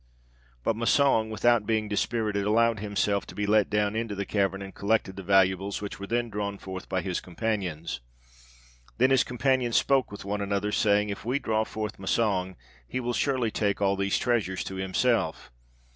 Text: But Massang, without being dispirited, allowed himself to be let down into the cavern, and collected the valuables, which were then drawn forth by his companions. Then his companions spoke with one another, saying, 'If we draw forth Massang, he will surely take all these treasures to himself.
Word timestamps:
But 0.63 0.75
Massang, 0.75 1.29
without 1.29 1.67
being 1.67 1.87
dispirited, 1.87 2.43
allowed 2.47 2.79
himself 2.79 3.27
to 3.27 3.35
be 3.35 3.45
let 3.45 3.69
down 3.69 3.95
into 3.95 4.15
the 4.15 4.25
cavern, 4.25 4.59
and 4.63 4.73
collected 4.73 5.15
the 5.15 5.21
valuables, 5.21 5.79
which 5.79 5.99
were 5.99 6.07
then 6.07 6.31
drawn 6.31 6.57
forth 6.57 6.89
by 6.89 7.01
his 7.03 7.19
companions. 7.21 8.01
Then 8.97 9.11
his 9.11 9.23
companions 9.23 9.77
spoke 9.77 10.11
with 10.11 10.25
one 10.25 10.41
another, 10.41 10.71
saying, 10.71 11.09
'If 11.11 11.23
we 11.23 11.37
draw 11.37 11.65
forth 11.65 11.99
Massang, 11.99 12.55
he 12.87 12.99
will 12.99 13.13
surely 13.13 13.51
take 13.51 13.79
all 13.79 13.95
these 13.95 14.17
treasures 14.17 14.63
to 14.63 14.75
himself. 14.77 15.51